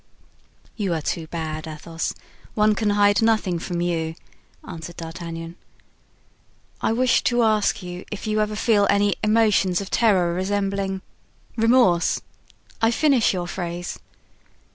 "You 0.77 0.95
are 0.95 1.01
too 1.03 1.27
bad, 1.27 1.67
Athos; 1.67 2.15
one 2.55 2.73
can 2.73 2.89
hide 2.89 3.21
nothing 3.21 3.59
from 3.59 3.81
you," 3.81 4.15
answered 4.67 4.97
D'Artagnan. 4.97 5.57
"I 6.81 6.91
wished 6.91 7.23
to 7.27 7.43
ask 7.43 7.83
you 7.83 8.03
if 8.11 8.25
you 8.25 8.41
ever 8.41 8.55
feel 8.55 8.87
any 8.89 9.13
emotions 9.23 9.79
of 9.79 9.91
terror 9.91 10.33
resembling——" 10.33 11.03
"Remorse! 11.55 12.19
I 12.81 12.89
finish 12.89 13.31
your 13.31 13.45
phrase. 13.45 13.99